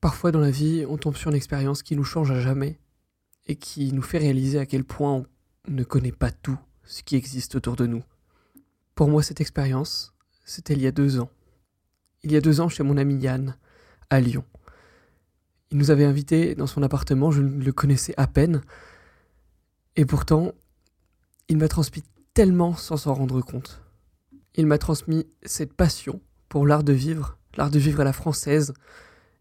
[0.00, 2.78] Parfois dans la vie, on tombe sur une expérience qui nous change à jamais
[3.46, 5.26] et qui nous fait réaliser à quel point on
[5.70, 8.02] ne connaît pas tout ce qui existe autour de nous.
[8.94, 10.14] Pour moi, cette expérience,
[10.44, 11.30] c'était il y a deux ans.
[12.22, 13.56] Il y a deux ans, chez mon ami Yann,
[14.10, 14.44] à Lyon.
[15.70, 18.62] Il nous avait invités dans son appartement, je le connaissais à peine,
[19.96, 20.52] et pourtant,
[21.48, 22.02] il m'a transmis
[22.34, 23.82] tellement sans s'en rendre compte.
[24.54, 28.74] Il m'a transmis cette passion pour l'art de vivre, l'art de vivre à la française,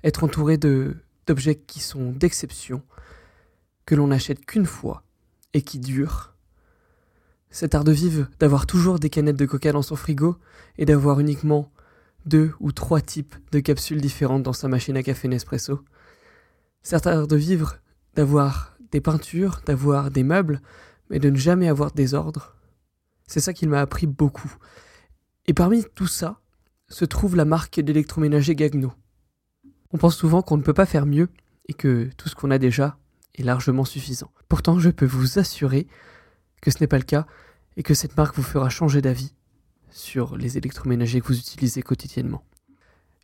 [0.04, 2.84] être entouré d'objets qui sont d'exception,
[3.86, 5.04] que l'on n'achète qu'une fois
[5.54, 6.34] et qui durent.
[7.50, 10.38] Cet art de vivre d'avoir toujours des canettes de coca dans son frigo
[10.78, 11.72] et d'avoir uniquement
[12.26, 15.80] deux ou trois types de capsules différentes dans sa machine à café Nespresso.
[16.84, 17.78] Cet art de vivre
[18.16, 20.62] d'avoir des peintures, d'avoir des meubles,
[21.10, 22.56] mais de ne jamais avoir de désordre.
[23.28, 24.54] C'est ça qu'il m'a appris beaucoup.
[25.48, 26.42] Et parmi tout ça,
[26.90, 28.94] se trouve la marque d'électroménager Gagno.
[29.92, 31.30] On pense souvent qu'on ne peut pas faire mieux
[31.68, 32.98] et que tout ce qu'on a déjà
[33.36, 34.32] est largement suffisant.
[34.50, 35.88] Pourtant, je peux vous assurer
[36.62, 37.28] que ce n'est pas le cas
[37.76, 39.34] et que cette marque vous fera changer d'avis
[39.90, 42.44] sur les électroménagers que vous utilisez quotidiennement.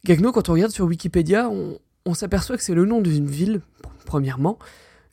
[0.05, 3.61] Gagno, quand on regarde sur Wikipédia, on, on s'aperçoit que c'est le nom d'une ville,
[4.05, 4.59] premièrement,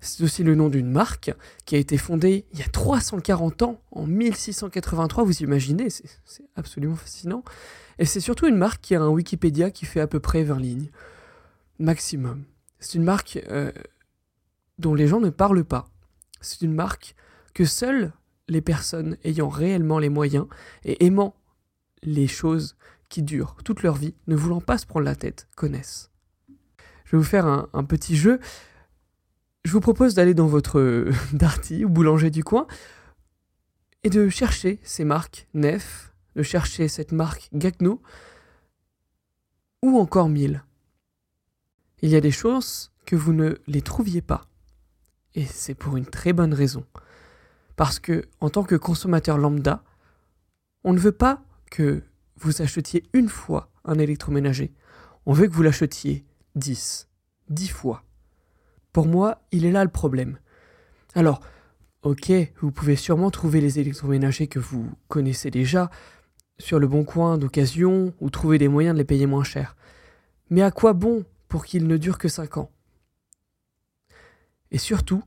[0.01, 1.33] c'est aussi le nom d'une marque
[1.67, 6.09] qui a été fondée il y a 340 ans, en 1683, vous imaginez, c'est
[6.56, 7.45] absolument fascinant.
[7.98, 10.59] Et c'est surtout une marque qui a un Wikipédia qui fait à peu près 20
[10.59, 10.91] lignes,
[11.81, 12.45] maximum.
[12.78, 13.73] C'est une marque euh,
[14.78, 15.89] dont les gens ne parlent pas.
[16.41, 17.14] C'est une marque
[17.55, 18.12] que seules
[18.48, 20.47] les personnes ayant réellement les moyens
[20.84, 21.34] et aimant
[22.03, 22.77] les choses
[23.09, 26.11] qui durent toute leur vie, ne voulant pas se prendre la tête, connaissent.
[27.05, 28.39] Je vais vous faire un, petit jeu
[29.65, 32.67] je vous propose d'aller dans votre Darty ou boulanger du coin
[34.05, 38.00] et de chercher ces marques Nef, de chercher cette marque Gagno
[39.83, 40.65] ou encore Mille.
[42.03, 44.47] Il y a des choses que vous ne les trouviez pas.
[45.34, 46.84] Et c'est pour une très bonne raison.
[47.77, 49.83] Parce que, en tant que consommateur lambda,
[50.84, 52.03] on ne veut pas que
[52.37, 54.72] vous achetiez une fois un électroménager.
[55.27, 56.25] On veut que vous l'achetiez
[56.56, 57.09] dix,
[57.49, 58.03] dix fois.
[58.93, 60.38] Pour moi, il est là le problème.
[61.15, 61.41] Alors,
[62.03, 65.91] ok, vous pouvez sûrement trouver les électroménagers que vous connaissez déjà
[66.59, 69.77] sur le bon coin d'occasion ou trouver des moyens de les payer moins cher.
[70.49, 72.71] Mais à quoi bon pour qu'ils ne durent que 5 ans
[74.71, 75.22] Et surtout,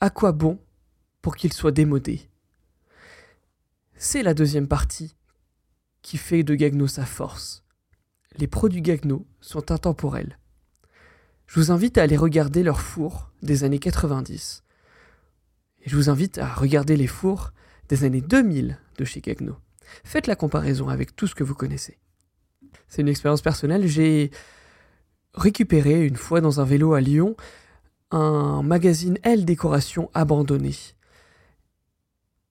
[0.00, 0.60] à quoi bon
[1.22, 2.28] pour qu'ils soient démodés
[3.96, 5.14] C'est la deuxième partie
[6.02, 7.64] qui fait de Gagno sa force.
[8.36, 10.38] Les produits Gagno sont intemporels.
[11.46, 14.64] Je vous invite à aller regarder leurs fours des années 90.
[15.82, 17.52] Et je vous invite à regarder les fours
[17.88, 19.56] des années 2000 de chez Gagno.
[20.02, 21.98] Faites la comparaison avec tout ce que vous connaissez.
[22.88, 23.86] C'est une expérience personnelle.
[23.86, 24.32] J'ai
[25.34, 27.36] récupéré une fois dans un vélo à Lyon
[28.10, 30.74] un magazine L Décoration abandonné.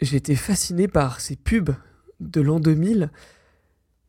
[0.01, 1.75] J'étais fasciné par ces pubs
[2.19, 3.09] de l'an 2000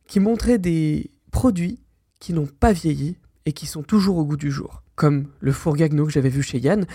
[0.07, 1.79] qui montraient des produits
[2.19, 5.75] qui n'ont pas vieilli et qui sont toujours au goût du jour, comme le four
[5.75, 6.85] Gagno que j'avais vu chez Yann,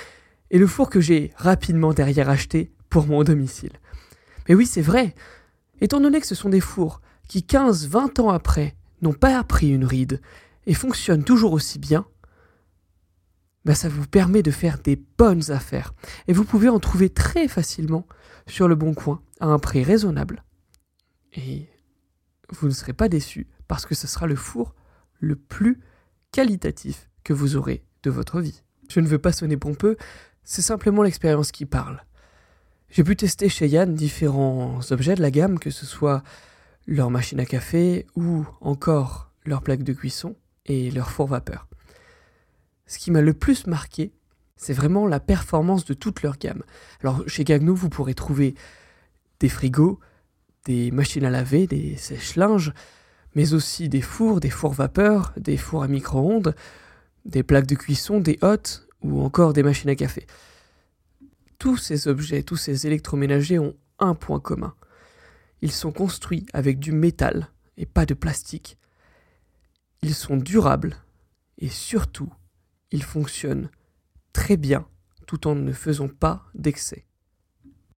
[0.50, 3.72] et le four que j'ai rapidement derrière acheté pour mon domicile.
[4.48, 5.14] Mais oui, c'est vrai,
[5.80, 9.84] étant donné que ce sont des fours qui 15-20 ans après n'ont pas appris une
[9.84, 10.20] ride
[10.66, 12.06] et fonctionnent toujours aussi bien,
[13.64, 15.94] bah ça vous permet de faire des bonnes affaires.
[16.28, 18.06] Et vous pouvez en trouver très facilement
[18.46, 20.44] sur le bon coin à un prix raisonnable.
[21.34, 21.68] Et
[22.50, 24.74] vous ne serez pas déçus parce que ce sera le four
[25.20, 25.80] le plus
[26.32, 28.62] qualitatif que vous aurez de votre vie.
[28.88, 29.96] Je ne veux pas sonner pompeux,
[30.42, 32.02] c'est simplement l'expérience qui parle.
[32.88, 36.24] J'ai pu tester chez Yann différents objets de la gamme, que ce soit
[36.86, 40.34] leur machine à café ou encore leur plaque de cuisson
[40.66, 41.68] et leur four vapeur.
[42.86, 44.12] Ce qui m'a le plus marqué,
[44.56, 46.62] c'est vraiment la performance de toute leur gamme.
[47.00, 48.54] Alors chez Gagno, vous pourrez trouver
[49.38, 50.00] des frigos,
[50.66, 52.72] des machines à laver, des sèche-linges,
[53.34, 56.54] mais aussi des fours, des fours vapeur, des fours à micro-ondes,
[57.24, 60.26] des plaques de cuisson, des hottes ou encore des machines à café.
[61.58, 64.74] Tous ces objets, tous ces électroménagers ont un point commun.
[65.62, 68.78] Ils sont construits avec du métal et pas de plastique.
[70.02, 70.96] Ils sont durables
[71.58, 72.32] et surtout,
[72.90, 73.70] ils fonctionnent
[74.32, 74.86] très bien
[75.26, 77.06] tout en ne faisant pas d'excès.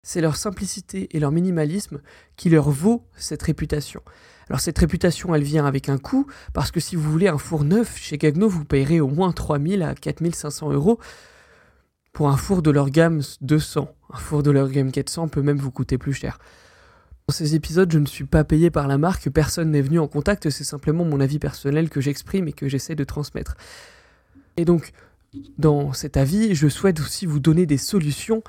[0.04, 2.02] C'est leur simplicité et leur minimalisme
[2.36, 4.02] qui leur vaut cette réputation.
[4.50, 7.64] Alors cette réputation, elle vient avec un coût, parce que si vous voulez un four
[7.64, 11.00] neuf chez Gagno, vous payerez au moins 3000 à 4500 euros
[12.14, 13.96] pour un four de leur gamme 200.
[14.12, 16.40] Un four de leur gamme 400 peut même vous coûter plus cher.
[17.32, 20.08] Dans ces épisodes, je ne suis pas payé par la marque, personne n'est venu en
[20.10, 23.56] contact, c'est simplement mon avis personnel que j'exprime et que j'essaie de transmettre.
[24.58, 24.92] Et donc,
[25.58, 28.44] dans cet avis, je souhaite aussi vous donner des solutions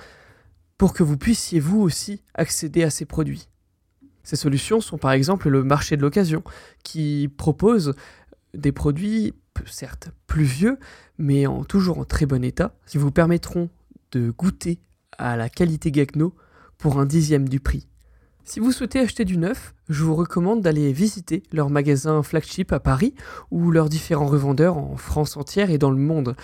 [0.79, 3.47] pour que vous puissiez vous aussi accéder à ces produits.
[4.25, 6.43] Ces solutions sont par exemple le marché de l'occasion,
[6.83, 7.95] qui propose
[8.53, 9.33] des produits
[9.65, 10.77] certes plus vieux,
[11.19, 13.71] mais toujours en très bon état, qui vous permettront
[14.11, 14.81] de goûter
[15.19, 16.35] à la qualité Gagno
[16.79, 17.87] pour un dixième du prix.
[18.45, 22.81] Si vous souhaitez acheter du neuf, je vous recommande d'aller visiter leur magasin flagship à
[22.81, 23.15] Paris
[23.53, 26.35] ou leurs différents revendeurs en France entière et dans le monde.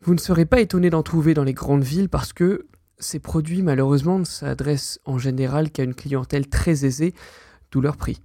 [0.00, 2.66] Vous ne serez pas étonné d'en trouver dans les grandes villes parce que
[2.98, 7.14] ces produits malheureusement ne s'adressent en général qu'à une clientèle très aisée,
[7.70, 8.22] d'où leur prix.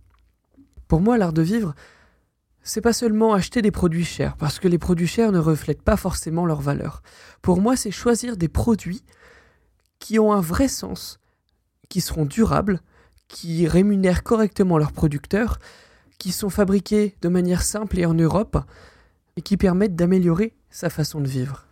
[0.87, 1.75] Pour moi, l'art de vivre,
[2.63, 5.97] c'est pas seulement acheter des produits chers, parce que les produits chers ne reflètent pas
[5.97, 7.01] forcément leur valeur.
[7.41, 9.03] Pour moi, c'est choisir des produits
[9.99, 11.19] qui ont un vrai sens,
[11.89, 12.81] qui seront durables,
[13.27, 15.59] qui rémunèrent correctement leurs producteurs,
[16.17, 18.57] qui sont fabriqués de manière simple et en Europe,
[19.35, 21.65] et qui permettent d'améliorer sa façon de vivre.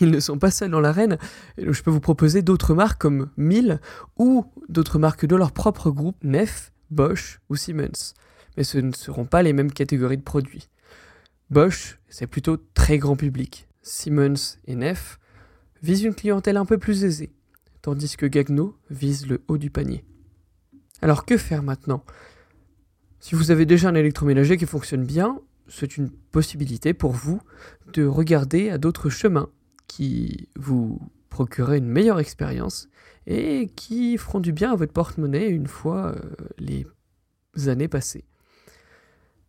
[0.00, 1.18] Ils ne sont pas seuls dans l'arène,
[1.56, 3.80] je peux vous proposer d'autres marques comme Mill
[4.18, 8.14] ou d'autres marques de leur propre groupe, Neff, Bosch ou Siemens
[8.56, 10.68] mais ce ne seront pas les mêmes catégories de produits.
[11.50, 13.68] Bosch, c'est plutôt très grand public.
[13.82, 15.18] Siemens et Neff
[15.82, 17.32] visent une clientèle un peu plus aisée,
[17.86, 20.04] tandis que Gagno vise le haut du panier.
[21.02, 22.02] Alors que faire maintenant?
[23.20, 27.40] Si vous avez déjà un électroménager qui fonctionne bien, c'est une possibilité pour vous
[27.92, 29.50] de regarder à d'autres chemins
[29.86, 30.98] qui vous
[31.30, 32.88] procureraient une meilleure expérience
[33.28, 36.88] et qui feront du bien à votre porte-monnaie une fois euh, les
[37.68, 38.24] années passées.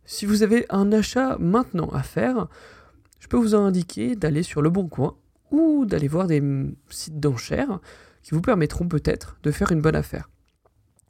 [0.04, 2.46] Si vous avez un achat maintenant à faire,
[3.18, 5.16] je peux vous indiquer d'aller sur le bon coin
[5.50, 6.40] ou d'aller voir des
[6.88, 7.80] sites d'enchères
[8.28, 10.28] qui vous permettront peut-être de faire une bonne affaire.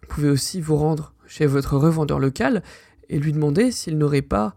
[0.03, 2.63] Vous pouvez aussi vous rendre chez votre revendeur local
[3.09, 4.55] et lui demander s'il n'aurait pas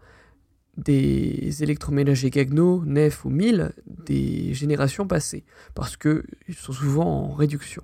[0.76, 5.44] des électroménagers Gagno, Nef ou 1000 des générations passées,
[5.74, 6.22] parce qu'ils
[6.56, 7.82] sont souvent en réduction.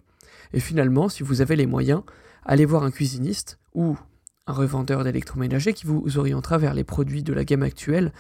[0.53, 2.03] Et finalement, si vous avez les moyens,
[2.45, 3.99] allez voir un cuisiniste ou
[4.47, 8.13] un revendeur d'électroménager qui vous orientera vers les produits de la gamme actuelle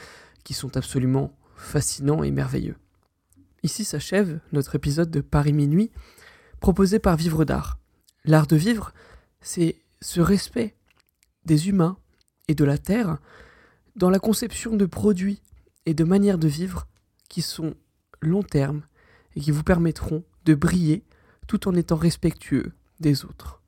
[0.42, 2.74] qui sont absolument fascinants et merveilleux.
[3.62, 5.92] Ici s'achève notre épisode de Paris Minuit
[6.60, 7.78] proposé par Vivre d'Art.
[8.24, 8.92] L'art de vivre,
[9.40, 10.74] c'est ce respect
[11.44, 11.96] des humains
[12.48, 13.18] et de la terre
[13.96, 15.42] dans la conception de produits
[15.86, 16.86] et de manières de vivre
[17.28, 17.74] qui sont
[18.20, 18.82] long terme
[19.36, 21.04] et qui vous permettront de briller
[21.46, 23.62] tout en étant respectueux des autres.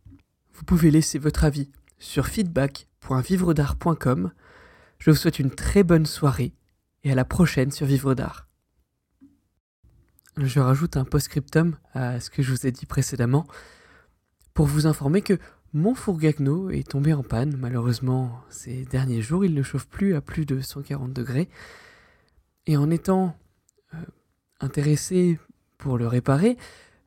[0.55, 4.33] Vous pouvez laisser votre avis sur feedback.vivredart.com.
[4.99, 6.53] Je vous souhaite une très bonne soirée
[7.05, 8.50] et à la prochaine sur Vivre d'Art.
[10.37, 13.47] Je rajoute un post-scriptum à ce que je vous ai dit précédemment
[14.55, 15.39] pour vous informer que
[15.73, 17.57] mon four Gagno est tombé en panne.
[17.57, 21.49] Malheureusement, ces derniers jours, il ne chauffe plus à plus de 140 degrés.
[22.67, 23.37] Et en étant
[23.95, 23.99] euh,
[24.61, 25.39] intéressé
[25.79, 26.57] pour le réparer,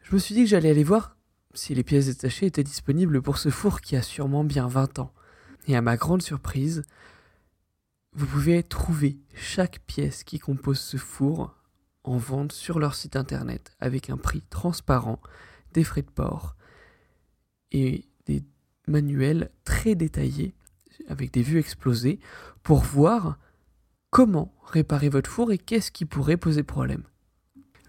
[0.02, 1.16] je me suis dit que j'allais aller voir
[1.54, 5.14] si les pièces détachées étaient disponibles pour ce four qui a sûrement bien 20 ans.
[5.68, 6.84] Et à ma grande surprise,
[8.14, 11.56] vous pouvez trouver chaque pièce qui compose ce four
[12.04, 15.20] en vente sur leur site internet avec un prix transparent,
[15.74, 16.56] des frais de port
[17.72, 18.44] et des
[18.88, 20.54] manuels très détaillés
[21.08, 22.20] avec des vues explosées
[22.62, 23.38] pour voir
[24.10, 27.04] comment réparer votre four et qu'est-ce qui pourrait poser problème.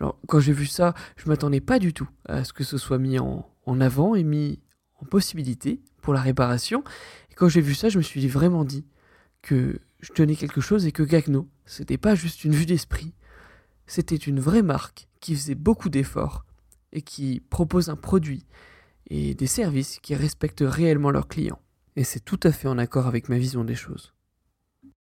[0.00, 2.98] Alors quand j'ai vu ça, je m'attendais pas du tout à ce que ce soit
[2.98, 3.46] mis en,
[3.80, 4.60] avant et mis
[5.00, 6.82] en possibilité pour la réparation.
[7.30, 8.86] Et quand j'ai vu ça, je me suis vraiment dit
[9.42, 13.14] que je tenais quelque chose et que Gagno, c'était pas juste une vue d'esprit,
[13.86, 16.44] c'était une vraie marque qui faisait beaucoup d'efforts
[16.92, 18.46] et qui propose un produit
[19.08, 21.60] et des services qui respectent réellement leurs clients.
[21.96, 24.13] Et c'est tout à fait en accord avec ma vision des choses.